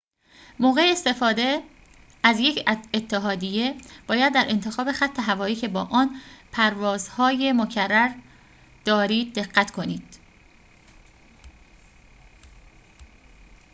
موقع 0.59 0.81
استفاده 0.91 1.63
از 2.23 2.39
یک 2.39 2.65
اتحادیه 2.93 3.75
باید 4.07 4.33
در 4.33 4.45
انتخاب 4.49 4.91
خط 4.91 5.19
هوایی 5.19 5.55
که 5.55 5.67
با 5.67 5.83
آن 5.91 6.21
پروازهای 6.51 7.53
مکرر 7.53 8.09
دارید 8.85 9.35
دقت 9.35 9.71
کنید 9.71 10.19